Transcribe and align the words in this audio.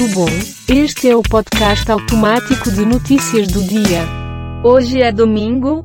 tudo 0.00 0.14
bom? 0.14 0.28
Este 0.74 1.10
é 1.10 1.16
o 1.16 1.22
podcast 1.22 1.90
automático 1.90 2.70
de 2.70 2.86
notícias 2.86 3.48
do 3.48 3.62
dia. 3.62 4.00
Hoje 4.64 5.02
é 5.02 5.12
domingo, 5.12 5.84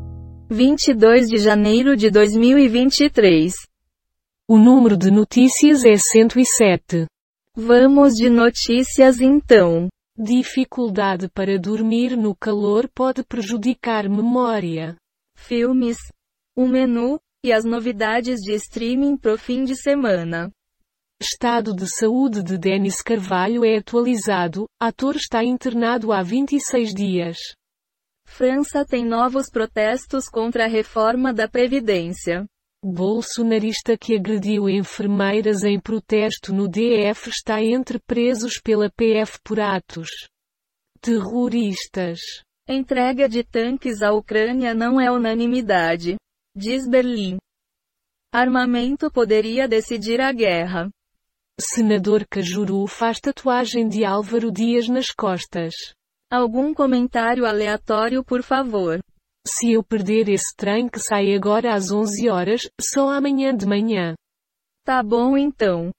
22 0.50 1.28
de 1.28 1.38
janeiro 1.38 1.98
de 1.98 2.10
2023. 2.10 3.54
O 4.48 4.58
número 4.58 4.96
de 4.96 5.12
notícias 5.12 5.84
é 5.84 5.98
107. 5.98 7.08
Vamos 7.58 8.14
de 8.14 8.30
notícias 8.30 9.20
então. 9.20 9.90
Dificuldade 10.18 11.28
para 11.28 11.60
dormir 11.60 12.16
no 12.16 12.34
calor 12.34 12.88
pode 12.96 13.22
prejudicar 13.22 14.08
memória. 14.08 14.96
Filmes, 15.36 15.98
o 16.56 16.66
menu 16.66 17.20
e 17.44 17.52
as 17.52 17.66
novidades 17.66 18.40
de 18.40 18.54
streaming 18.54 19.18
pro 19.18 19.38
fim 19.38 19.66
de 19.66 19.76
semana. 19.76 20.50
Estado 21.22 21.74
de 21.74 21.88
saúde 21.88 22.44
de 22.44 22.58
Denis 22.58 23.02
Carvalho 23.02 23.64
é 23.64 23.78
atualizado, 23.78 24.68
ator 24.78 25.16
está 25.16 25.42
internado 25.46 26.12
há 26.12 26.22
26 26.22 26.94
dias. 26.94 27.38
França 28.28 28.86
tem 28.86 29.06
novos 29.06 29.50
protestos 29.50 30.28
contra 30.28 30.66
a 30.66 30.68
reforma 30.68 31.34
da 31.34 31.48
Previdência. 31.48 32.46
Bolsonarista 32.84 33.98
que 33.98 34.14
agrediu 34.14 34.68
enfermeiras 34.68 35.64
em 35.64 35.80
protesto 35.80 36.54
no 36.54 36.68
DF 36.68 37.30
está 37.30 37.64
entre 37.64 37.98
presos 37.98 38.60
pela 38.62 38.92
PF 38.92 39.40
por 39.42 39.60
atos 39.60 40.10
terroristas. 41.00 42.20
Entrega 42.68 43.30
de 43.30 43.44
tanques 43.44 44.02
à 44.02 44.12
Ucrânia 44.12 44.74
não 44.74 45.00
é 45.00 45.10
unanimidade. 45.10 46.18
Diz 46.54 46.88
Berlim. 46.90 47.38
Armamento 48.34 49.10
poderia 49.10 49.68
decidir 49.68 50.20
a 50.20 50.32
guerra. 50.34 50.90
Senador 51.60 52.26
Cajuru 52.30 52.86
faz 52.86 53.18
tatuagem 53.22 53.88
de 53.88 54.04
Álvaro 54.04 54.52
Dias 54.52 54.90
nas 54.90 55.10
costas. 55.10 55.74
Algum 56.30 56.74
comentário 56.74 57.46
aleatório 57.46 58.26
por 58.26 58.44
favor. 58.44 59.00
Se 59.48 59.72
eu 59.72 59.82
perder 59.82 60.28
esse 60.28 60.54
trem 60.58 60.90
que 60.90 61.00
sai 61.00 61.34
agora 61.34 61.74
às 61.74 61.92
11 61.92 62.30
horas, 62.30 62.70
só 62.82 63.08
amanhã 63.08 63.56
de 63.56 63.66
manhã. 63.66 64.16
Tá 64.84 65.02
bom 65.02 65.38
então. 65.38 65.92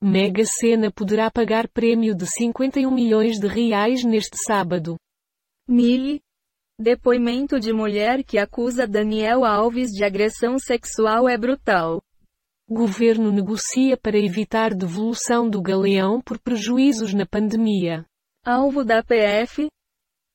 Mega 0.00 0.44
Sena 0.46 0.90
poderá 0.90 1.30
pagar 1.30 1.68
prêmio 1.68 2.14
de 2.14 2.26
51 2.26 2.90
milhões 2.90 3.38
de 3.38 3.46
reais 3.48 4.02
neste 4.02 4.38
sábado. 4.46 4.96
Mili. 5.68 6.20
Depoimento 6.78 7.58
de 7.58 7.72
mulher 7.72 8.22
que 8.22 8.36
acusa 8.36 8.86
Daniel 8.86 9.46
Alves 9.46 9.92
de 9.92 10.04
agressão 10.04 10.58
sexual 10.58 11.26
é 11.26 11.38
brutal. 11.38 12.02
Governo 12.68 13.32
negocia 13.32 13.96
para 13.96 14.18
evitar 14.18 14.74
devolução 14.74 15.48
do 15.48 15.62
galeão 15.62 16.20
por 16.20 16.38
prejuízos 16.38 17.14
na 17.14 17.24
pandemia. 17.24 18.04
Alvo 18.44 18.84
da 18.84 19.02
PF. 19.02 19.68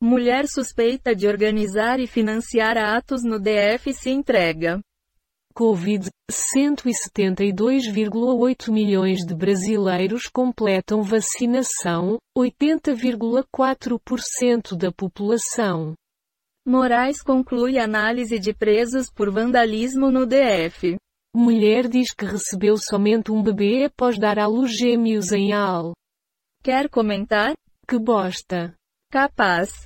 Mulher 0.02 0.48
suspeita 0.48 1.16
de 1.16 1.28
organizar 1.28 2.00
e 2.00 2.08
financiar 2.08 2.76
atos 2.76 3.23
no 3.23 3.39
DF 3.39 3.94
se 3.94 4.09
entrega. 4.09 4.81
Covid, 5.53 6.09
172,8 6.31 8.72
milhões 8.72 9.20
de 9.20 9.36
brasileiros 9.36 10.28
completam 10.28 11.03
vacinação, 11.03 12.17
80,4% 12.36 14.76
da 14.76 14.92
população. 14.92 15.94
Moraes 16.66 17.23
conclui 17.23 17.80
análise 17.80 18.38
de 18.38 18.54
presos 18.54 19.09
por 19.12 19.31
vandalismo 19.31 20.12
no 20.12 20.28
DF. 20.28 20.95
Mulher 21.36 21.88
diz 21.88 22.14
que 22.14 22.23
recebeu 22.23 22.78
somente 22.78 23.31
um 23.31 23.42
bebê 23.42 23.86
após 23.86 24.20
dar 24.20 24.38
à 24.38 24.45
luz 24.45 24.78
gêmeos 24.78 25.32
em 25.32 25.54
Al. 25.54 25.94
Quer 26.64 26.88
comentar? 26.88 27.54
Que 27.88 27.98
bosta. 27.98 28.76
Capaz. 29.12 29.86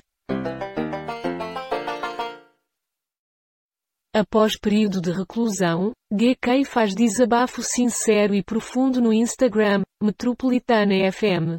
Após 4.14 4.58
período 4.58 5.00
de 5.00 5.12
reclusão, 5.12 5.92
GK 6.12 6.64
faz 6.64 6.94
desabafo 6.94 7.62
sincero 7.62 8.34
e 8.34 8.42
profundo 8.42 9.00
no 9.00 9.12
Instagram, 9.12 9.82
Metropolitana 10.02 11.10
FM. 11.10 11.56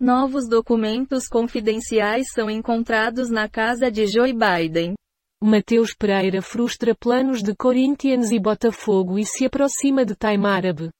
Novos 0.00 0.48
documentos 0.48 1.26
confidenciais 1.26 2.28
são 2.32 2.48
encontrados 2.48 3.28
na 3.30 3.48
casa 3.48 3.90
de 3.90 4.06
Joe 4.06 4.32
Biden. 4.32 4.94
Mateus 5.42 5.92
Pereira 5.92 6.40
frustra 6.40 6.94
planos 6.94 7.42
de 7.42 7.52
Corinthians 7.52 8.30
e 8.30 8.38
Botafogo 8.38 9.18
e 9.18 9.26
se 9.26 9.46
aproxima 9.46 10.04
de 10.04 10.14
Time 10.14 10.46
Árabe. 10.46 10.90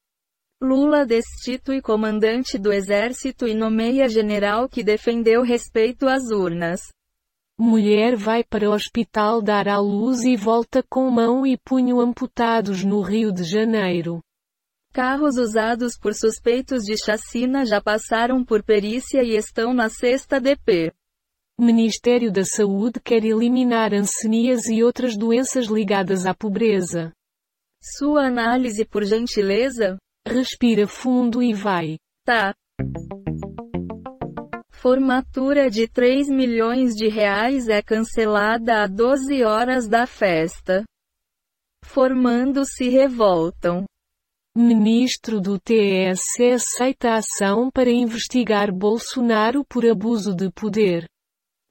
Lula 0.61 1.07
destitui 1.07 1.81
comandante 1.81 2.59
do 2.59 2.73
exército 2.73 3.47
e 3.47 3.55
nomeia 3.55 4.09
general 4.09 4.69
que 4.69 4.83
defendeu 4.83 5.43
respeito 5.43 6.09
às 6.09 6.33
urnas. 6.33 6.81
Mulher 7.57 8.17
vai 8.17 8.43
para 8.43 8.69
o 8.69 8.73
hospital 8.73 9.41
dar 9.41 9.69
à 9.69 9.79
luz 9.79 10.25
e 10.25 10.35
volta 10.35 10.83
com 10.91 11.09
mão 11.09 11.47
e 11.47 11.57
punho 11.57 12.01
amputados 12.01 12.83
no 12.83 13.01
Rio 13.01 13.33
de 13.33 13.45
Janeiro. 13.45 14.21
Carros 14.99 15.37
usados 15.37 15.97
por 15.97 16.13
suspeitos 16.13 16.83
de 16.83 16.97
chacina 16.97 17.65
já 17.65 17.81
passaram 17.81 18.45
por 18.45 18.65
perícia 18.65 19.23
e 19.23 19.37
estão 19.37 19.73
na 19.73 19.89
sexta 19.89 20.41
DP. 20.41 20.93
Ministério 21.57 22.33
da 22.33 22.43
Saúde 22.45 22.99
quer 22.99 23.25
eliminar 23.25 23.95
ancenias 23.95 24.67
e 24.67 24.83
outras 24.83 25.17
doenças 25.17 25.67
ligadas 25.67 26.27
à 26.27 26.35
pobreza. 26.35 27.13
Sua 27.81 28.27
análise 28.27 28.85
por 28.85 29.05
gentileza? 29.05 29.99
Respira 30.27 30.85
fundo 30.89 31.41
e 31.41 31.55
vai. 31.55 31.97
Tá. 32.25 32.53
Formatura 34.73 35.71
de 35.71 35.87
3 35.87 36.29
milhões 36.29 36.97
de 36.97 37.07
reais 37.07 37.69
é 37.69 37.81
cancelada 37.81 38.83
a 38.83 38.89
12 38.89 39.45
horas 39.45 39.87
da 39.87 40.09
festa. 40.09 40.83
Formando-se 41.85 42.89
revoltam. 42.89 43.87
Ministro 44.61 45.41
do 45.41 45.57
TSE 45.57 46.51
aceita 46.53 47.15
ação 47.15 47.71
para 47.71 47.93
investigar 47.93 48.73
Bolsonaro 48.73 49.65
por 49.65 49.87
abuso 49.87 50.35
de 50.35 50.51
poder. 50.51 51.07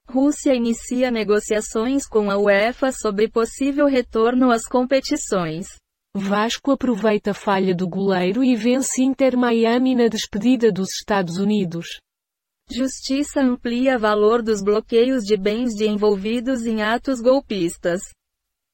Rússia 0.08 0.54
inicia 0.54 1.10
negociações 1.10 2.08
com 2.08 2.30
a 2.30 2.38
UEFA 2.38 2.90
sobre 2.90 3.28
possível 3.28 3.86
retorno 3.86 4.50
às 4.50 4.66
competições. 4.66 5.66
Vasco 6.16 6.70
aproveita 6.70 7.32
a 7.32 7.34
falha 7.34 7.74
do 7.74 7.86
goleiro 7.86 8.42
e 8.42 8.56
vence 8.56 9.02
Inter 9.02 9.36
Miami 9.36 9.94
na 9.94 10.08
despedida 10.08 10.72
dos 10.72 10.88
Estados 10.94 11.36
Unidos. 11.36 11.98
Justiça 12.70 13.42
amplia 13.42 13.98
valor 13.98 14.42
dos 14.42 14.62
bloqueios 14.62 15.24
de 15.24 15.36
bens 15.36 15.74
de 15.74 15.86
envolvidos 15.86 16.64
em 16.64 16.80
atos 16.80 17.20
golpistas. 17.20 18.00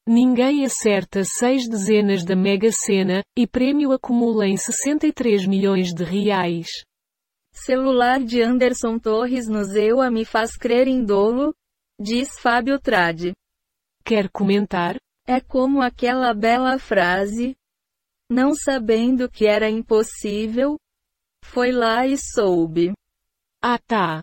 Ninguém 0.06 0.66
acerta 0.66 1.24
seis 1.24 1.66
dezenas 1.66 2.24
da 2.24 2.36
Mega 2.36 2.70
Sena, 2.70 3.22
e 3.34 3.46
prêmio 3.46 3.90
acumula 3.90 4.46
em 4.46 4.56
63 4.56 5.46
milhões 5.46 5.94
de 5.94 6.04
reais. 6.04 6.68
Celular 7.52 8.20
de 8.20 8.42
Anderson 8.42 8.98
Torres 8.98 9.48
no 9.48 9.64
Zewa 9.64 10.10
me 10.10 10.24
faz 10.24 10.56
crer 10.56 10.88
em 10.88 11.02
dolo, 11.02 11.54
diz 11.98 12.38
Fábio 12.38 12.78
Trade. 12.78 13.32
Quer 14.04 14.28
comentar? 14.28 14.96
É 15.26 15.40
como 15.40 15.80
aquela 15.80 16.34
bela 16.34 16.78
frase. 16.78 17.56
Não 18.30 18.54
sabendo 18.54 19.30
que 19.30 19.46
era 19.46 19.70
impossível, 19.70 20.76
foi 21.42 21.72
lá 21.72 22.06
e 22.06 22.18
soube. 22.18 22.92
Ah 23.62 23.78
tá. 23.78 24.22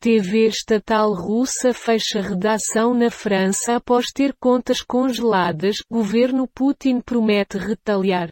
TV 0.00 0.46
estatal 0.46 1.12
russa 1.12 1.74
fecha 1.74 2.22
redação 2.22 2.94
na 2.94 3.10
França 3.10 3.76
após 3.76 4.06
ter 4.06 4.34
contas 4.40 4.80
congeladas. 4.80 5.76
Governo 5.90 6.48
Putin 6.48 7.02
promete 7.02 7.58
retaliar. 7.58 8.30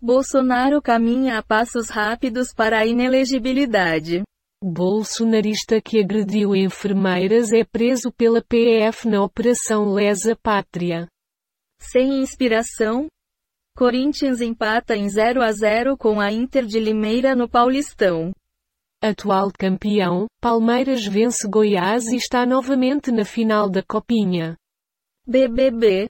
Bolsonaro 0.00 0.80
caminha 0.80 1.38
a 1.38 1.42
passos 1.42 1.90
rápidos 1.90 2.54
para 2.54 2.78
a 2.78 2.86
inelegibilidade. 2.86 4.22
Bolsonarista 4.62 5.80
que 5.80 5.98
agrediu 5.98 6.54
enfermeiras 6.54 7.52
é 7.52 7.64
preso 7.64 8.12
pela 8.12 8.40
PF 8.40 9.08
na 9.08 9.24
Operação 9.24 9.92
Lesa 9.92 10.36
Pátria. 10.40 11.08
Sem 11.80 12.22
inspiração, 12.22 13.08
Corinthians 13.76 14.40
empata 14.40 14.94
em 14.94 15.08
0 15.08 15.42
a 15.42 15.50
0 15.50 15.96
com 15.96 16.20
a 16.20 16.30
Inter 16.30 16.64
de 16.64 16.78
Limeira 16.78 17.34
no 17.34 17.48
Paulistão. 17.48 18.32
Atual 19.04 19.50
campeão, 19.58 20.28
Palmeiras 20.40 21.04
vence 21.04 21.48
Goiás 21.48 22.06
e 22.06 22.14
está 22.14 22.46
novamente 22.46 23.10
na 23.10 23.24
final 23.24 23.68
da 23.68 23.82
Copinha. 23.82 24.56
BBB. 25.26 26.08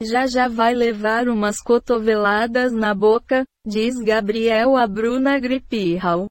Já 0.00 0.28
já 0.28 0.46
vai 0.46 0.72
levar 0.72 1.28
umas 1.28 1.60
cotoveladas 1.60 2.72
na 2.72 2.94
boca, 2.94 3.44
diz 3.66 3.96
Gabriel 3.98 4.76
a 4.76 4.86
Bruna 4.86 5.36
Gripirral. 5.40 6.28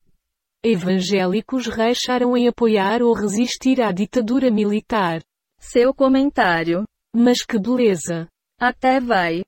Evangélicos 0.64 1.68
recharam 1.68 2.38
em 2.38 2.48
apoiar 2.48 3.02
ou 3.02 3.14
resistir 3.14 3.82
à 3.82 3.92
ditadura 3.92 4.50
militar. 4.50 5.22
Seu 5.60 5.94
comentário. 5.94 6.86
Mas 7.14 7.44
que 7.44 7.60
beleza! 7.60 8.30
Até 8.58 9.02
vai. 9.02 9.42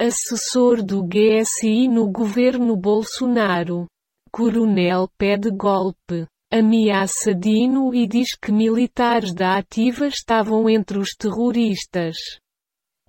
Assessor 0.00 0.82
do 0.82 1.04
GSI 1.04 1.86
no 1.86 2.10
governo 2.10 2.76
Bolsonaro. 2.76 3.86
Coronel 4.34 5.08
pede 5.16 5.48
golpe. 5.48 6.26
Ameaça 6.52 7.32
Dino 7.32 7.94
e 7.94 8.04
diz 8.04 8.34
que 8.34 8.50
militares 8.50 9.32
da 9.32 9.56
ativa 9.56 10.08
estavam 10.08 10.68
entre 10.68 10.98
os 10.98 11.10
terroristas. 11.10 12.16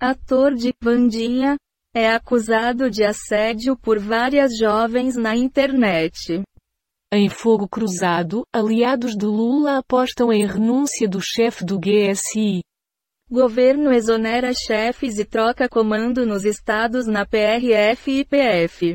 Ator 0.00 0.54
de 0.54 0.72
Vandinha 0.80 1.56
é 1.92 2.08
acusado 2.08 2.88
de 2.88 3.02
assédio 3.02 3.76
por 3.76 3.98
várias 3.98 4.56
jovens 4.56 5.16
na 5.16 5.34
internet. 5.34 6.44
Em 7.12 7.28
fogo 7.28 7.68
cruzado, 7.68 8.44
aliados 8.54 9.16
de 9.16 9.26
Lula 9.26 9.78
apostam 9.78 10.32
em 10.32 10.46
renúncia 10.46 11.08
do 11.08 11.20
chefe 11.20 11.64
do 11.64 11.76
GSI. 11.76 12.62
Governo 13.28 13.92
exonera 13.92 14.52
chefes 14.54 15.18
e 15.18 15.24
troca 15.24 15.68
comando 15.68 16.24
nos 16.24 16.44
estados 16.44 17.04
na 17.04 17.26
PRF 17.26 18.12
e 18.12 18.24
PF. 18.24 18.94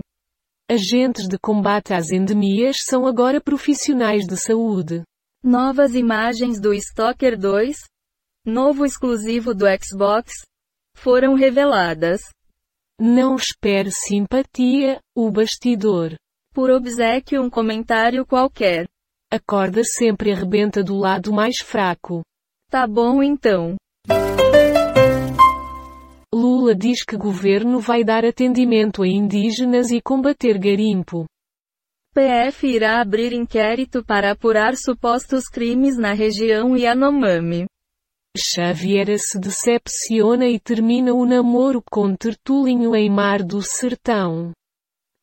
Agentes 0.74 1.28
de 1.28 1.38
combate 1.38 1.94
às 1.94 2.12
endemias 2.12 2.78
são 2.86 3.06
agora 3.06 3.42
profissionais 3.42 4.26
de 4.26 4.38
saúde. 4.38 5.04
Novas 5.44 5.96
imagens 5.96 6.62
do 6.62 6.74
Stalker 6.74 7.38
2, 7.38 7.76
novo 8.46 8.86
exclusivo 8.86 9.54
do 9.54 9.66
Xbox, 9.66 10.32
foram 10.96 11.34
reveladas. 11.34 12.22
Não 12.98 13.36
espere 13.36 13.92
simpatia, 13.92 15.02
o 15.14 15.30
bastidor. 15.30 16.16
Por 16.54 16.72
obsequio 16.72 17.44
um 17.44 17.50
comentário 17.50 18.26
qualquer. 18.26 18.88
A 19.30 19.42
corda 19.42 19.84
sempre 19.84 20.32
arrebenta 20.32 20.82
do 20.82 20.96
lado 20.96 21.34
mais 21.34 21.58
fraco. 21.58 22.22
Tá 22.70 22.88
bom 22.88 23.22
então. 23.22 23.76
Lula 26.34 26.74
diz 26.74 27.04
que 27.04 27.18
governo 27.18 27.80
vai 27.80 28.06
dar 28.06 28.24
atendimento 28.24 29.04
a 29.04 29.08
indígenas 29.08 29.92
e 29.92 30.00
combater 30.00 30.58
garimpo. 30.58 31.26
PF 32.14 32.68
irá 32.68 33.02
abrir 33.02 33.34
inquérito 33.34 34.04
para 34.04 34.32
apurar 34.32 34.78
supostos 34.78 35.50
crimes 35.50 35.98
na 35.98 36.14
região 36.14 36.76
Yanomami. 36.78 37.66
Xaviera 38.38 39.18
se 39.18 39.38
decepciona 39.38 40.48
e 40.48 40.58
termina 40.58 41.14
o 41.14 41.26
namoro 41.26 41.84
com 41.92 42.16
Tertulinho 42.16 42.96
em 42.96 43.10
Mar 43.10 43.44
do 43.44 43.62
Sertão. 43.62 44.54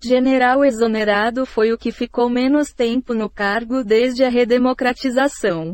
General 0.03 0.63
exonerado 0.63 1.47
foi 1.47 1.73
o 1.73 1.79
que 1.79 1.91
ficou 1.91 2.29
menos 2.29 2.73
tempo 2.73 3.15
no 3.15 3.31
cargo 3.31 3.83
desde 3.83 4.25
a 4.25 4.29
redemocratização. 4.29 5.73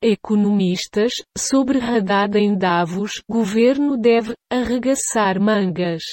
Economistas, 0.00 1.12
sobre 1.36 1.80
Haddad 1.80 2.38
em 2.38 2.56
Davos, 2.56 3.20
governo 3.28 3.96
deve 3.96 4.32
arregaçar 4.48 5.40
mangas. 5.40 6.04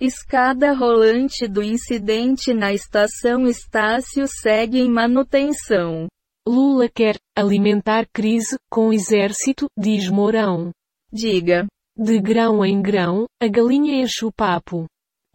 Escada 0.00 0.72
rolante 0.72 1.48
do 1.48 1.64
incidente 1.64 2.54
na 2.54 2.72
estação 2.72 3.44
Estácio 3.48 4.24
segue 4.28 4.78
em 4.78 4.88
manutenção. 4.88 6.06
Lula 6.46 6.88
quer 6.88 7.16
alimentar 7.36 8.06
crise 8.12 8.56
com 8.70 8.92
exército, 8.92 9.66
diz 9.76 10.08
Mourão. 10.08 10.70
Diga. 11.12 11.66
De 11.96 12.20
grão 12.20 12.64
em 12.64 12.80
grão, 12.80 13.26
a 13.42 13.48
galinha 13.48 14.00
enche 14.00 14.24
o 14.24 14.30
papo. 14.32 14.86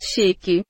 Chique. 0.01 0.63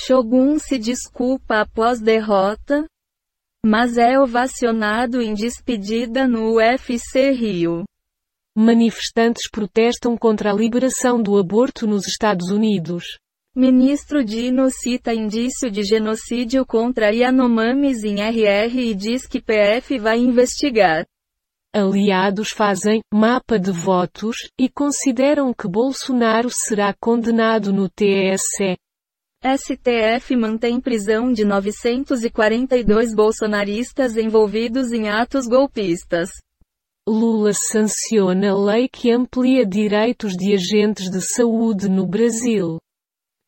Shogun 0.00 0.60
se 0.60 0.78
desculpa 0.78 1.60
após 1.60 2.00
derrota, 2.00 2.86
mas 3.66 3.98
é 3.98 4.18
ovacionado 4.18 5.20
em 5.20 5.34
despedida 5.34 6.28
no 6.28 6.54
UFC 6.54 7.32
Rio. 7.32 7.84
Manifestantes 8.56 9.50
protestam 9.50 10.16
contra 10.16 10.52
a 10.52 10.54
liberação 10.54 11.20
do 11.20 11.36
aborto 11.36 11.84
nos 11.84 12.06
Estados 12.06 12.48
Unidos. 12.50 13.18
Ministro 13.56 14.24
Dino 14.24 14.70
cita 14.70 15.12
indício 15.12 15.68
de 15.68 15.82
genocídio 15.82 16.64
contra 16.64 17.10
Yanomamis 17.10 18.04
em 18.04 18.20
RR 18.20 18.78
e 18.78 18.94
diz 18.94 19.26
que 19.26 19.40
PF 19.40 19.98
vai 19.98 20.18
investigar. 20.18 21.04
Aliados 21.74 22.50
fazem 22.50 23.00
mapa 23.12 23.58
de 23.58 23.72
votos 23.72 24.48
e 24.56 24.68
consideram 24.68 25.52
que 25.52 25.68
Bolsonaro 25.68 26.48
será 26.50 26.94
condenado 26.94 27.72
no 27.72 27.88
TSE. 27.88 28.76
STF 29.44 30.34
mantém 30.34 30.80
prisão 30.80 31.32
de 31.32 31.44
942 31.44 33.14
bolsonaristas 33.14 34.16
envolvidos 34.16 34.90
em 34.92 35.08
atos 35.08 35.46
golpistas. 35.46 36.30
Lula 37.08 37.52
sanciona 37.52 38.52
lei 38.54 38.88
que 38.88 39.12
amplia 39.12 39.64
direitos 39.64 40.36
de 40.36 40.54
agentes 40.54 41.08
de 41.08 41.20
saúde 41.20 41.88
no 41.88 42.06
Brasil. 42.06 42.78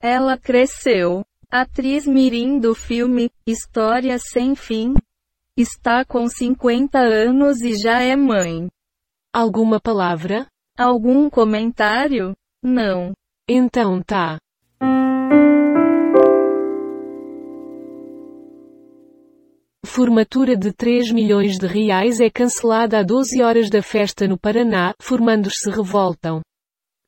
Ela 0.00 0.38
cresceu. 0.38 1.25
Atriz 1.50 2.06
Mirim 2.06 2.60
do 2.60 2.76
filme 2.76 3.28
História 3.44 4.16
Sem 4.20 4.54
Fim 4.54 4.94
está 5.56 6.04
com 6.04 6.28
50 6.28 7.00
anos 7.00 7.60
e 7.60 7.76
já 7.76 8.00
é 8.00 8.14
mãe. 8.14 8.69
Alguma 9.34 9.81
palavra? 9.81 10.46
Algum 10.78 11.28
comentário? 11.28 12.37
Não. 12.62 13.12
Então 13.48 14.00
tá. 14.00 14.38
Formatura 19.92 20.56
de 20.56 20.72
3 20.72 21.10
milhões 21.10 21.58
de 21.58 21.66
reais 21.66 22.20
é 22.20 22.31
cancelada 22.31 23.00
a 23.00 23.02
12 23.02 23.42
horas 23.42 23.69
da 23.69 23.82
festa 23.82 24.28
no 24.28 24.38
Paraná, 24.38 24.94
formandos 25.02 25.54
se 25.56 25.69
revoltam. 25.69 26.40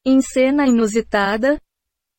Em 0.04 0.20
cena 0.20 0.66
inusitada, 0.66 1.60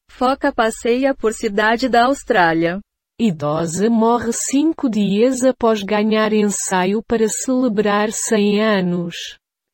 Foca 0.09 0.53
passeia 0.53 1.13
por 1.13 1.33
cidade 1.33 1.89
da 1.89 2.05
Austrália. 2.05 2.79
Idosa 3.19 3.89
morre 3.89 4.31
cinco 4.31 4.89
dias 4.89 5.43
após 5.43 5.83
ganhar 5.83 6.31
ensaio 6.31 7.03
para 7.03 7.27
celebrar 7.27 8.13
100 8.13 8.63
anos. 8.63 9.15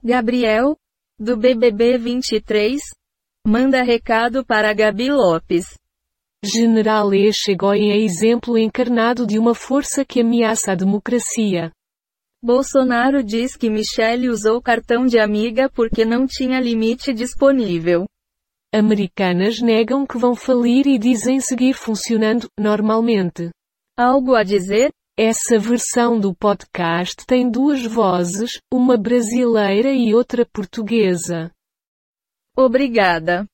Gabriel, 0.03 0.75
do 1.19 1.37
BBB 1.37 1.99
23, 1.99 2.81
manda 3.45 3.83
recado 3.83 4.43
para 4.43 4.73
Gabi 4.73 5.11
Lopes. 5.11 5.67
General 6.43 7.13
E 7.13 7.33
chegou 7.33 7.75
em 7.75 8.03
exemplo 8.05 8.57
encarnado 8.57 9.27
de 9.27 9.37
uma 9.37 9.53
força 9.53 10.05
que 10.05 10.21
ameaça 10.21 10.71
a 10.71 10.75
democracia. 10.75 11.71
Bolsonaro 12.41 13.21
diz 13.21 13.57
que 13.57 13.69
Michele 13.69 14.29
usou 14.29 14.61
cartão 14.61 15.05
de 15.05 15.19
amiga 15.19 15.69
porque 15.69 16.05
não 16.05 16.25
tinha 16.25 16.61
limite 16.61 17.13
disponível. 17.13 18.05
Americanas 18.73 19.59
negam 19.59 20.05
que 20.05 20.17
vão 20.17 20.33
falir 20.33 20.87
e 20.87 20.97
dizem 20.97 21.41
seguir 21.41 21.73
funcionando 21.73 22.47
normalmente. 22.57 23.49
Algo 23.97 24.33
a 24.33 24.43
dizer? 24.43 24.91
Essa 25.17 25.59
versão 25.59 26.17
do 26.17 26.33
podcast 26.33 27.25
tem 27.25 27.51
duas 27.51 27.85
vozes, 27.85 28.61
uma 28.71 28.95
brasileira 28.95 29.91
e 29.91 30.15
outra 30.15 30.45
portuguesa. 30.45 31.51
Obrigada. 32.55 33.45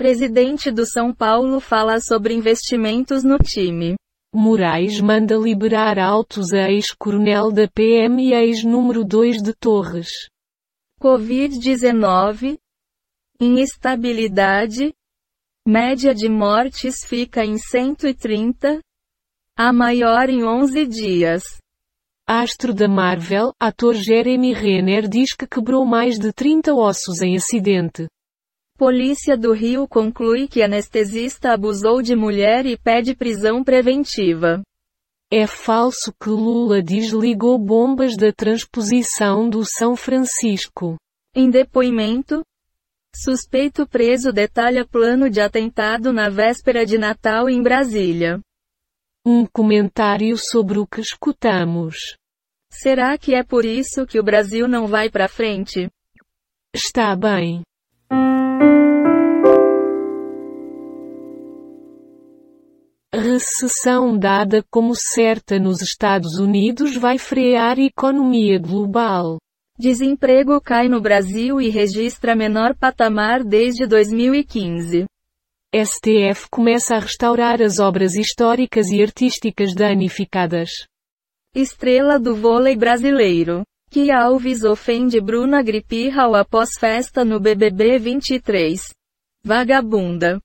Presidente 0.00 0.70
do 0.70 0.86
São 0.86 1.12
Paulo 1.12 1.60
fala 1.60 2.00
sobre 2.00 2.32
investimentos 2.32 3.22
no 3.22 3.36
time. 3.36 3.96
Moraes 4.34 4.98
manda 4.98 5.36
liberar 5.36 5.98
autos 5.98 6.54
a 6.54 6.70
ex-coronel 6.70 7.52
da 7.52 7.68
PM 7.68 8.26
e 8.26 8.32
ex-número 8.32 9.04
2 9.04 9.42
de 9.42 9.52
Torres. 9.52 10.08
Covid-19. 10.98 12.56
Instabilidade. 13.38 14.94
Média 15.68 16.14
de 16.14 16.30
mortes 16.30 17.04
fica 17.04 17.44
em 17.44 17.58
130. 17.58 18.80
A 19.54 19.70
maior 19.70 20.30
em 20.30 20.42
11 20.42 20.86
dias. 20.86 21.42
Astro 22.26 22.72
da 22.72 22.88
Marvel, 22.88 23.52
ator 23.60 23.92
Jeremy 23.92 24.54
Renner 24.54 25.06
diz 25.06 25.34
que 25.34 25.46
quebrou 25.46 25.84
mais 25.84 26.18
de 26.18 26.32
30 26.32 26.72
ossos 26.72 27.20
em 27.20 27.36
acidente. 27.36 28.08
Polícia 28.80 29.36
do 29.36 29.52
Rio 29.52 29.86
conclui 29.86 30.48
que 30.48 30.62
anestesista 30.62 31.52
abusou 31.52 32.00
de 32.00 32.16
mulher 32.16 32.64
e 32.64 32.78
pede 32.78 33.14
prisão 33.14 33.62
preventiva. 33.62 34.62
É 35.30 35.46
falso 35.46 36.10
que 36.18 36.30
Lula 36.30 36.80
desligou 36.80 37.58
bombas 37.58 38.16
da 38.16 38.32
transposição 38.32 39.50
do 39.50 39.66
São 39.66 39.94
Francisco. 39.94 40.96
Em 41.36 41.50
depoimento, 41.50 42.42
suspeito 43.14 43.86
preso 43.86 44.32
detalha 44.32 44.88
plano 44.88 45.28
de 45.28 45.42
atentado 45.42 46.10
na 46.10 46.30
véspera 46.30 46.86
de 46.86 46.96
Natal 46.96 47.50
em 47.50 47.62
Brasília. 47.62 48.40
Um 49.26 49.44
comentário 49.44 50.38
sobre 50.38 50.78
o 50.78 50.86
que 50.86 51.02
escutamos. 51.02 52.16
Será 52.72 53.18
que 53.18 53.34
é 53.34 53.44
por 53.44 53.66
isso 53.66 54.06
que 54.06 54.18
o 54.18 54.24
Brasil 54.24 54.66
não 54.66 54.86
vai 54.86 55.10
para 55.10 55.28
frente? 55.28 55.86
Está 56.74 57.14
bem. 57.14 57.62
Recessão 63.20 64.18
dada 64.18 64.64
como 64.70 64.94
certa 64.96 65.58
nos 65.58 65.82
Estados 65.82 66.38
Unidos 66.38 66.96
vai 66.96 67.18
frear 67.18 67.78
a 67.78 67.82
economia 67.82 68.58
global. 68.58 69.38
Desemprego 69.78 70.60
cai 70.60 70.88
no 70.88 71.00
Brasil 71.00 71.60
e 71.60 71.68
registra 71.68 72.34
menor 72.34 72.74
patamar 72.74 73.44
desde 73.44 73.86
2015. 73.86 75.06
STF 75.72 76.48
começa 76.50 76.96
a 76.96 76.98
restaurar 76.98 77.62
as 77.62 77.78
obras 77.78 78.14
históricas 78.14 78.88
e 78.88 79.02
artísticas 79.02 79.74
danificadas. 79.74 80.70
Estrela 81.54 82.18
do 82.18 82.34
vôlei 82.34 82.76
brasileiro. 82.76 83.62
Que 83.90 84.10
Alves 84.10 84.62
ofende 84.62 85.20
Bruna 85.20 85.62
Gripirral 85.62 86.36
após 86.36 86.78
festa 86.78 87.24
no 87.24 87.40
BBB 87.40 87.98
23. 87.98 88.94
Vagabunda. 89.42 90.40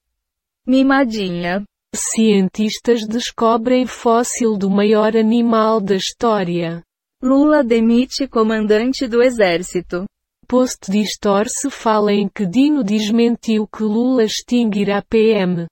Mimadinha. 0.65 1.63
Cientistas 1.95 3.07
descobrem 3.07 3.85
fóssil 3.85 4.57
do 4.57 4.69
maior 4.69 5.15
animal 5.15 5.79
da 5.79 5.95
história. 5.95 6.83
Lula 7.23 7.63
demite 7.63 8.27
comandante 8.27 9.07
do 9.07 9.21
exército. 9.23 10.05
Post 10.47 10.91
distorce 10.91 11.69
fala 11.71 12.13
em 12.13 12.27
que 12.27 12.45
Dino 12.45 12.83
desmentiu 12.83 13.67
que 13.67 13.83
Lula 13.83 14.23
extinguirá 14.23 15.01
PM. 15.01 15.65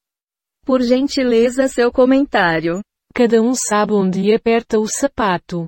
Por 0.66 0.82
gentileza 0.82 1.68
seu 1.68 1.92
comentário. 1.92 2.82
Cada 3.14 3.42
um 3.42 3.54
sabe 3.54 3.94
onde 3.94 4.34
aperta 4.34 4.80
o 4.80 4.88
sapato. 4.88 5.66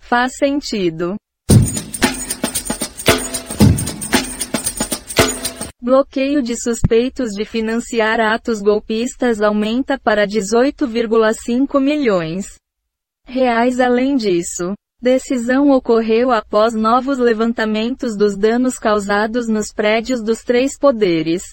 Faz 0.00 0.36
sentido. 0.36 1.16
Bloqueio 5.80 6.42
de 6.42 6.56
suspeitos 6.56 7.30
de 7.30 7.44
financiar 7.44 8.20
atos 8.20 8.60
golpistas 8.60 9.40
aumenta 9.40 9.96
para 9.96 10.26
18,5 10.26 11.80
milhões 11.80 12.56
reais. 13.24 13.78
Além 13.78 14.16
disso, 14.16 14.74
decisão 15.00 15.70
ocorreu 15.70 16.32
após 16.32 16.74
novos 16.74 17.18
levantamentos 17.18 18.16
dos 18.16 18.36
danos 18.36 18.76
causados 18.76 19.46
nos 19.46 19.72
prédios 19.72 20.20
dos 20.20 20.42
três 20.42 20.76
poderes. 20.76 21.44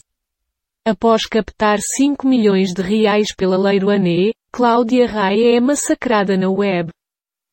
Após 0.84 1.28
captar 1.28 1.78
5 1.80 2.28
milhões 2.28 2.74
de 2.74 2.82
reais 2.82 3.32
pela 3.32 3.58
Lei 3.58 3.78
Rouanet, 3.78 4.34
Cláudia 4.52 5.06
Raia 5.06 5.56
é 5.56 5.60
massacrada 5.60 6.36
na 6.36 6.50
web. 6.50 6.90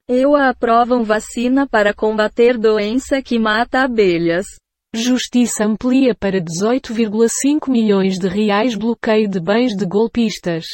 EUA 0.09 0.49
aprovam 0.49 1.05
vacina 1.05 1.67
para 1.69 1.93
combater 1.93 2.57
doença 2.57 3.21
que 3.21 3.38
mata 3.38 3.83
abelhas. 3.83 4.47
Justiça 4.95 5.65
amplia 5.65 6.15
para 6.15 6.39
18,5 6.39 7.71
milhões 7.71 8.19
de 8.19 8.29
reais 8.29 8.75
bloqueio 8.75 9.27
de 9.27 9.41
bens 9.41 9.75
de 9.75 9.87
golpistas. 9.87 10.67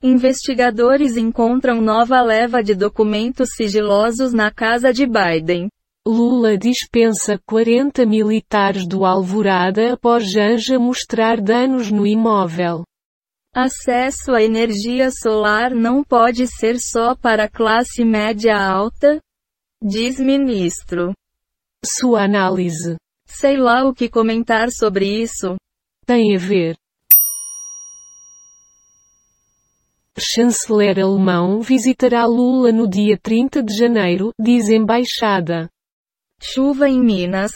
Investigadores 0.00 1.16
encontram 1.16 1.80
nova 1.80 2.22
leva 2.22 2.62
de 2.62 2.72
documentos 2.72 3.48
sigilosos 3.56 4.32
na 4.32 4.52
casa 4.52 4.92
de 4.92 5.06
Biden. 5.06 5.68
Lula 6.06 6.56
dispensa 6.56 7.36
40 7.44 8.06
militares 8.06 8.86
do 8.86 9.04
Alvorada 9.04 9.94
após 9.94 10.30
Janja 10.30 10.78
mostrar 10.78 11.40
danos 11.40 11.90
no 11.90 12.06
imóvel. 12.06 12.84
Acesso 13.52 14.32
à 14.32 14.42
energia 14.42 15.10
solar 15.10 15.74
não 15.74 16.04
pode 16.04 16.46
ser 16.46 16.78
só 16.78 17.16
para 17.16 17.44
a 17.44 17.50
classe 17.50 18.04
média 18.04 18.56
alta? 18.56 19.20
Diz 19.82 20.20
ministro. 20.20 21.12
Sua 21.84 22.22
análise. 22.22 22.96
Sei 23.34 23.56
lá 23.56 23.82
o 23.84 23.94
que 23.94 24.10
comentar 24.10 24.68
sobre 24.70 25.06
isso. 25.06 25.56
Tem 26.04 26.36
a 26.36 26.38
ver. 26.38 26.76
Chanceler 30.18 30.98
alemão 30.98 31.62
visitará 31.62 32.26
Lula 32.26 32.70
no 32.70 32.86
dia 32.86 33.18
30 33.18 33.62
de 33.62 33.74
janeiro, 33.74 34.32
diz 34.38 34.68
embaixada. 34.68 35.68
Chuva 36.40 36.90
em 36.90 37.00
Minas. 37.00 37.52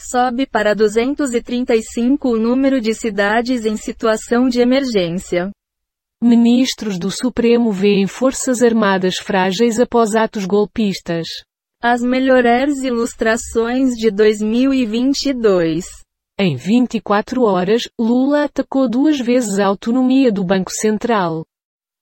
Sobe 0.00 0.46
para 0.46 0.74
235 0.74 2.28
o 2.28 2.38
número 2.38 2.80
de 2.80 2.94
cidades 2.94 3.66
em 3.66 3.76
situação 3.76 4.48
de 4.48 4.60
emergência. 4.60 5.50
Ministros 6.22 7.00
do 7.00 7.10
Supremo 7.10 7.72
veem 7.72 8.06
Forças 8.06 8.62
Armadas 8.62 9.16
frágeis 9.16 9.80
após 9.80 10.14
atos 10.14 10.46
golpistas. 10.46 11.26
As 11.86 12.00
melhores 12.00 12.82
ilustrações 12.82 13.90
de 13.90 14.10
2022. 14.10 15.84
Em 16.40 16.56
24 16.56 17.42
horas, 17.42 17.82
Lula 18.00 18.44
atacou 18.44 18.88
duas 18.88 19.20
vezes 19.20 19.58
a 19.58 19.66
autonomia 19.66 20.32
do 20.32 20.42
Banco 20.42 20.70
Central. 20.70 21.44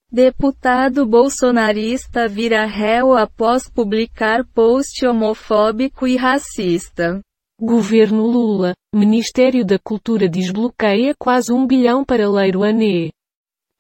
Deputado 0.09 1.05
bolsonarista 1.05 2.29
vira 2.29 2.65
réu 2.65 3.15
após 3.15 3.69
publicar 3.69 4.47
post 4.55 5.05
homofóbico 5.05 6.07
e 6.07 6.17
racista. 6.17 7.21
Governo 7.61 8.25
Lula, 8.25 8.75
Ministério 8.95 9.67
da 9.67 9.81
Cultura 9.81 10.29
desbloqueia 10.29 11.13
quase 11.19 11.53
um 11.53 11.67
bilhão 11.67 12.05
para 12.05 12.31
Leiro 12.31 12.63
Anê. 12.63 13.11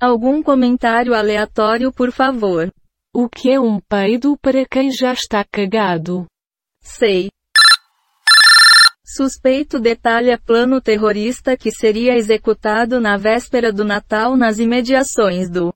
Algum 0.00 0.42
comentário 0.42 1.14
aleatório 1.14 1.92
por 1.92 2.10
favor. 2.10 2.72
O 3.14 3.28
que 3.28 3.50
é 3.50 3.60
um 3.60 3.78
peido 3.78 4.38
para 4.38 4.64
quem 4.64 4.90
já 4.90 5.12
está 5.12 5.44
cagado? 5.44 6.24
Sei. 6.80 7.30
Suspeito 9.04 9.78
detalha 9.78 10.38
plano 10.38 10.80
terrorista 10.80 11.54
que 11.54 11.70
seria 11.70 12.16
executado 12.16 12.98
na 12.98 13.18
véspera 13.18 13.70
do 13.70 13.84
Natal 13.84 14.34
nas 14.34 14.58
imediações 14.58 15.50
do 15.50 15.74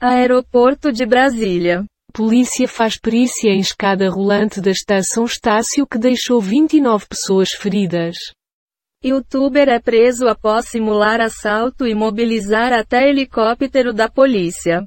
Aeroporto 0.00 0.90
de 0.90 1.04
Brasília. 1.04 1.84
Polícia 2.10 2.66
faz 2.66 2.98
perícia 2.98 3.50
em 3.50 3.60
escada 3.60 4.08
rolante 4.08 4.58
da 4.58 4.70
estação 4.70 5.26
Estácio 5.26 5.86
que 5.86 5.98
deixou 5.98 6.40
29 6.40 7.06
pessoas 7.06 7.50
feridas. 7.50 8.16
Youtuber 9.04 9.68
é 9.68 9.78
preso 9.78 10.26
após 10.26 10.70
simular 10.70 11.20
assalto 11.20 11.86
e 11.86 11.94
mobilizar 11.94 12.72
até 12.72 13.10
helicóptero 13.10 13.92
da 13.92 14.08
polícia. 14.08 14.82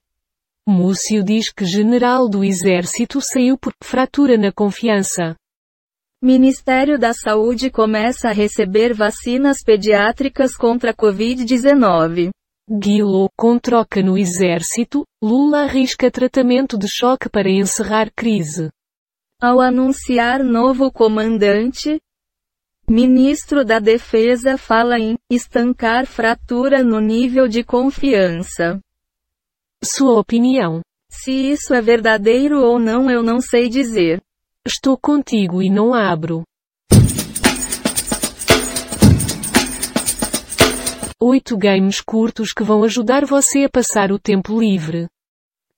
Múcio 0.68 1.24
diz 1.24 1.52
que 1.54 1.64
general 1.64 2.28
do 2.28 2.44
exército 2.44 3.22
saiu 3.22 3.56
por 3.56 3.72
fratura 3.84 4.36
na 4.36 4.52
confiança. 4.52 5.36
Ministério 6.20 6.98
da 6.98 7.14
Saúde 7.14 7.70
começa 7.70 8.30
a 8.30 8.32
receber 8.32 8.92
vacinas 8.92 9.62
pediátricas 9.64 10.58
contra 10.58 10.90
a 10.90 10.94
Covid-19. 10.94 12.32
Guilo, 12.68 13.30
com 13.38 13.60
troca 13.60 14.02
no 14.02 14.18
exército, 14.18 15.04
Lula 15.24 15.66
arrisca 15.66 16.10
tratamento 16.10 16.80
de 16.80 16.88
choque 16.88 17.30
para 17.30 17.48
encerrar 17.48 18.10
crise. 18.16 18.72
Ao 19.40 19.62
anunciar 19.62 20.44
novo 20.44 20.92
comandante, 20.92 22.00
ministro 22.90 23.64
da 23.64 23.78
Defesa 23.78 24.58
fala 24.58 24.98
em 24.98 25.16
estancar 25.32 26.08
fratura 26.08 26.84
no 26.84 27.00
nível 27.00 27.48
de 27.48 27.64
confiança. 27.64 28.80
Sua 29.84 30.20
opinião. 30.20 30.82
Se 31.12 31.32
isso 31.32 31.74
é 31.74 31.82
verdadeiro 31.82 32.62
ou 32.62 32.80
não 32.80 33.10
eu 33.10 33.24
não 33.24 33.40
sei 33.40 33.70
dizer. 33.70 34.22
Estou 34.66 34.98
contigo 34.98 35.62
e 35.62 35.70
não 35.70 35.94
abro. 35.94 36.44
Oito 41.22 41.58
games 41.58 42.02
curtos 42.02 42.52
que 42.52 42.64
vão 42.64 42.84
ajudar 42.84 43.26
você 43.26 43.64
a 43.64 43.70
passar 43.70 44.12
o 44.12 44.20
tempo 44.20 44.60
livre. 44.60 45.08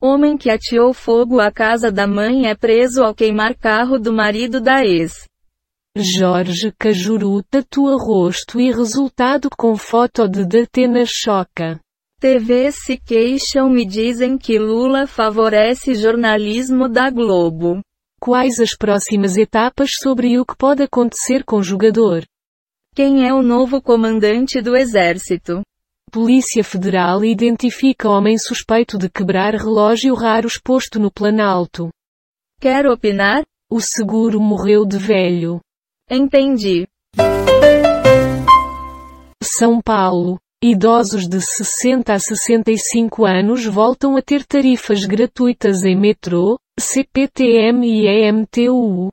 Homem 0.02 0.38
que 0.38 0.50
ateou 0.50 0.94
fogo 0.94 1.40
à 1.40 1.52
casa 1.52 1.92
da 1.92 2.06
mãe 2.06 2.48
é 2.48 2.56
preso 2.56 3.04
ao 3.04 3.16
queimar 3.16 3.56
carro 3.56 3.98
do 3.98 4.14
marido 4.14 4.62
da 4.62 4.86
ex. 4.86 5.28
Jorge 5.98 6.72
Cajuru 6.78 7.42
tatua 7.44 7.98
rosto 7.98 8.60
e 8.60 8.72
resultado 8.72 9.50
com 9.58 9.76
foto 9.76 10.28
de 10.28 10.46
Datena 10.46 11.04
choca. 11.06 11.80
TVs 12.20 12.78
se 12.84 12.98
queixam 12.98 13.78
e 13.78 13.86
dizem 13.86 14.40
que 14.40 14.58
Lula 14.58 15.06
favorece 15.06 15.94
jornalismo 15.94 16.90
da 16.90 17.12
Globo. 17.12 17.80
Quais 18.20 18.60
as 18.60 18.76
próximas 18.76 19.38
etapas 19.38 19.92
sobre 20.02 20.40
o 20.40 20.44
que 20.44 20.58
pode 20.58 20.82
acontecer 20.82 21.44
com 21.44 21.58
o 21.58 21.64
jogador? 21.64 22.26
Quem 22.96 23.28
é 23.28 23.32
o 23.32 23.44
novo 23.44 23.80
comandante 23.80 24.60
do 24.60 24.76
exército? 24.76 25.62
Polícia 26.12 26.64
Federal 26.64 27.24
identifica 27.24 28.10
homem 28.10 28.36
suspeito 28.36 28.98
de 28.98 29.08
quebrar 29.10 29.54
relógio 29.54 30.16
raro 30.16 30.48
exposto 30.48 31.00
no 31.00 31.12
Planalto. 31.12 31.90
Quer 32.60 32.88
opinar? 32.88 33.44
O 33.70 33.80
seguro 33.80 34.42
morreu 34.42 34.88
de 34.88 34.98
velho. 34.98 35.60
Entendi. 36.10 36.88
São 39.44 39.80
Paulo. 39.80 40.40
Idosos 40.64 41.30
de 41.30 41.40
60 41.40 42.12
a 42.12 42.18
65 42.18 43.26
anos 43.28 43.64
voltam 43.66 44.18
a 44.18 44.24
ter 44.24 44.44
tarifas 44.44 45.06
gratuitas 45.06 45.84
em 45.84 45.96
metrô, 45.96 46.58
CPTM 46.80 47.86
e 47.86 48.08
EMTU. 48.08 49.10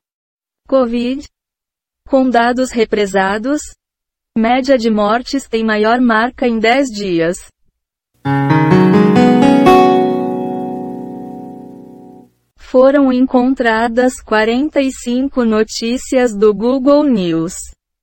Covid. 0.67 1.29
Com 2.09 2.31
dados 2.31 2.71
represados, 2.71 3.61
média 4.35 4.79
de 4.79 4.89
mortes 4.89 5.47
tem 5.47 5.63
maior 5.63 6.01
marca 6.01 6.49
em 6.49 6.59
10 6.59 6.89
dias. 6.89 7.37
Foram 12.57 13.13
encontradas 13.13 14.19
45 14.23 15.45
notícias 15.45 16.35
do 16.35 16.55
Google 16.55 17.05
News, 17.05 17.53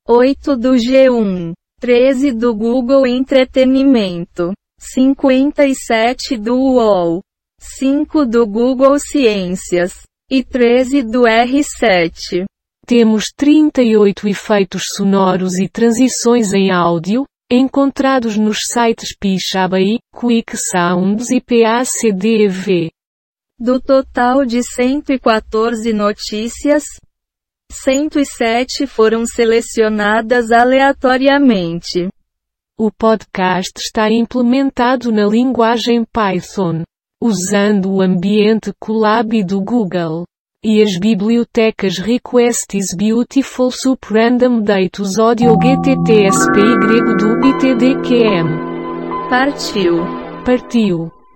8 0.07 0.55
do 0.55 0.73
G1, 0.73 1.53
13 1.81 2.33
do 2.33 2.53
Google 2.53 3.07
Entretenimento, 3.07 4.53
57 4.79 6.37
do 6.37 6.55
UOL, 6.55 7.23
5 7.59 8.23
do 8.23 8.45
Google 8.45 8.99
Ciências 8.99 10.03
e 10.29 10.43
13 10.43 11.01
do 11.01 11.21
R7. 11.21 12.45
Temos 12.85 13.31
38 13.35 14.27
efeitos 14.27 14.89
sonoros 14.95 15.57
e 15.57 15.67
transições 15.67 16.53
em 16.53 16.69
áudio, 16.69 17.25
encontrados 17.51 18.37
nos 18.37 18.67
sites 18.67 19.15
Pixabay, 19.19 19.97
Quick 20.15 20.55
Sounds 20.55 21.31
e 21.31 21.41
PACDV. 21.41 22.91
Do 23.59 23.81
total 23.81 24.45
de 24.45 24.61
114 24.61 25.91
notícias, 25.93 26.83
107 27.71 28.85
foram 28.85 29.25
selecionadas 29.25 30.51
aleatoriamente. 30.51 32.09
O 32.77 32.91
podcast 32.91 33.73
está 33.77 34.11
implementado 34.11 35.11
na 35.11 35.25
linguagem 35.25 36.03
Python, 36.05 36.83
usando 37.21 37.93
o 37.93 38.01
ambiente 38.01 38.71
Colab 38.79 39.43
do 39.43 39.61
Google. 39.61 40.25
E 40.63 40.81
as 40.83 40.97
bibliotecas 40.97 41.97
Request 41.97 42.77
is 42.77 42.95
Beautiful 42.95 43.71
Sup 43.71 43.99
Random 44.11 44.61
Datus 44.61 45.17
Audio 45.17 45.57
GTTSPY 45.57 47.15
do 47.17 47.39
ITDQM. 47.47 49.29
Partiu. 49.29 50.03
Partiu. 50.45 51.20